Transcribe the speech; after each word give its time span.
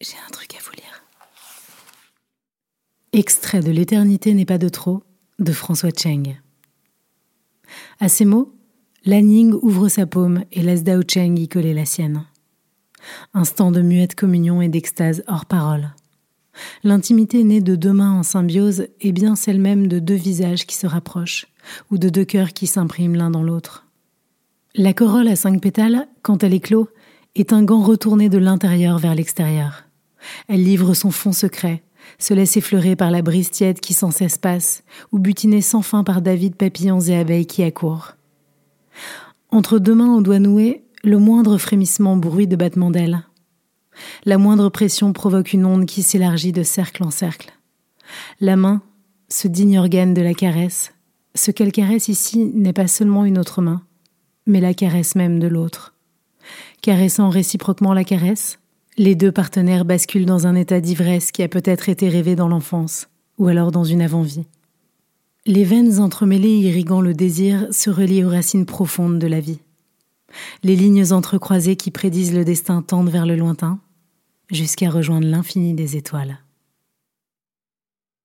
J'ai 0.00 0.16
un 0.24 0.30
truc 0.30 0.54
à 0.54 0.58
vous 0.62 0.70
lire. 0.76 1.02
Extrait 3.12 3.60
de 3.60 3.72
L'éternité 3.72 4.32
n'est 4.32 4.44
pas 4.44 4.58
de 4.58 4.68
trop 4.68 5.02
de 5.40 5.50
François 5.50 5.90
Cheng. 5.90 6.40
À 7.98 8.08
ces 8.08 8.24
mots, 8.24 8.54
Lanning 9.06 9.54
ouvre 9.60 9.88
sa 9.88 10.06
paume 10.06 10.44
et 10.52 10.62
laisse 10.62 10.84
Dao 10.84 11.02
Cheng 11.02 11.36
y 11.36 11.48
coller 11.48 11.74
la 11.74 11.84
sienne. 11.84 12.24
Instant 13.34 13.72
de 13.72 13.82
muette 13.82 14.14
communion 14.14 14.62
et 14.62 14.68
d'extase 14.68 15.24
hors 15.26 15.46
parole. 15.46 15.90
L'intimité 16.84 17.42
née 17.42 17.60
de 17.60 17.74
deux 17.74 17.92
mains 17.92 18.20
en 18.20 18.22
symbiose 18.22 18.86
est 19.00 19.12
bien 19.12 19.34
celle 19.34 19.60
même 19.60 19.88
de 19.88 19.98
deux 19.98 20.14
visages 20.14 20.64
qui 20.64 20.76
se 20.76 20.86
rapprochent, 20.86 21.48
ou 21.90 21.98
de 21.98 22.08
deux 22.08 22.24
cœurs 22.24 22.52
qui 22.52 22.68
s'impriment 22.68 23.16
l'un 23.16 23.30
dans 23.30 23.42
l'autre. 23.42 23.86
La 24.76 24.92
corolle 24.92 25.28
à 25.28 25.34
cinq 25.34 25.60
pétales, 25.60 26.06
quand 26.22 26.44
elle 26.44 26.54
éclot, 26.54 26.88
est 27.34 27.52
un 27.52 27.64
gant 27.64 27.82
retourné 27.82 28.28
de 28.28 28.38
l'intérieur 28.38 28.98
vers 28.98 29.16
l'extérieur. 29.16 29.87
Elle 30.48 30.62
livre 30.62 30.94
son 30.94 31.10
fond 31.10 31.32
secret, 31.32 31.82
se 32.18 32.34
laisse 32.34 32.56
effleurer 32.56 32.96
par 32.96 33.10
la 33.10 33.22
brise 33.22 33.50
tiède 33.50 33.80
qui 33.80 33.94
sans 33.94 34.10
cesse 34.10 34.38
passe, 34.38 34.82
ou 35.12 35.18
butiner 35.18 35.60
sans 35.60 35.82
fin 35.82 36.04
par 36.04 36.22
David 36.22 36.56
papillons 36.56 37.00
et 37.00 37.16
abeilles 37.16 37.46
qui 37.46 37.62
accourent. 37.62 38.14
Entre 39.50 39.78
deux 39.78 39.94
mains 39.94 40.14
en 40.14 40.20
doigts 40.20 40.38
noués, 40.38 40.84
le 41.04 41.18
moindre 41.18 41.58
frémissement 41.58 42.16
bruit 42.16 42.46
de 42.46 42.56
battement 42.56 42.90
d'ailes. 42.90 43.24
La 44.24 44.38
moindre 44.38 44.68
pression 44.68 45.12
provoque 45.12 45.52
une 45.52 45.64
onde 45.64 45.86
qui 45.86 46.02
s'élargit 46.02 46.52
de 46.52 46.62
cercle 46.62 47.02
en 47.02 47.10
cercle. 47.10 47.52
La 48.40 48.56
main, 48.56 48.82
ce 49.28 49.48
digne 49.48 49.78
organe 49.78 50.14
de 50.14 50.22
la 50.22 50.34
caresse, 50.34 50.94
ce 51.34 51.50
qu'elle 51.50 51.72
caresse 51.72 52.08
ici 52.08 52.50
n'est 52.54 52.72
pas 52.72 52.88
seulement 52.88 53.24
une 53.24 53.38
autre 53.38 53.62
main, 53.62 53.82
mais 54.46 54.60
la 54.60 54.74
caresse 54.74 55.14
même 55.14 55.38
de 55.38 55.46
l'autre. 55.46 55.94
Caressant 56.82 57.28
réciproquement 57.28 57.92
la 57.92 58.04
caresse, 58.04 58.58
les 58.98 59.14
deux 59.14 59.30
partenaires 59.30 59.84
basculent 59.84 60.26
dans 60.26 60.46
un 60.46 60.56
état 60.56 60.80
d'ivresse 60.80 61.30
qui 61.30 61.42
a 61.44 61.48
peut-être 61.48 61.88
été 61.88 62.08
rêvé 62.08 62.34
dans 62.34 62.48
l'enfance, 62.48 63.08
ou 63.38 63.46
alors 63.46 63.70
dans 63.70 63.84
une 63.84 64.02
avant-vie. 64.02 64.44
Les 65.46 65.64
veines 65.64 66.00
entremêlées 66.00 66.58
irriguant 66.58 67.00
le 67.00 67.14
désir 67.14 67.68
se 67.70 67.90
relient 67.90 68.24
aux 68.24 68.30
racines 68.30 68.66
profondes 68.66 69.18
de 69.18 69.26
la 69.26 69.40
vie. 69.40 69.60
Les 70.62 70.76
lignes 70.76 71.12
entrecroisées 71.12 71.76
qui 71.76 71.90
prédisent 71.90 72.34
le 72.34 72.44
destin 72.44 72.82
tendent 72.82 73.08
vers 73.08 73.24
le 73.24 73.36
lointain, 73.36 73.78
jusqu'à 74.50 74.90
rejoindre 74.90 75.28
l'infini 75.28 75.74
des 75.74 75.96
étoiles. 75.96 76.38